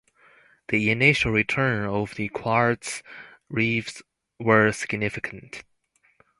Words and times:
The 0.69 0.89
initial 0.89 1.31
returns 1.31 1.85
from 2.09 2.17
the 2.17 2.27
quartz 2.29 3.03
reefs 3.51 4.01
were 4.39 4.71
significant. 4.71 5.63